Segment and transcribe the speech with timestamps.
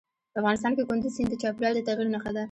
[0.39, 2.39] افغانستان کې کندز سیند د چاپېریال د تغیر نښه ده.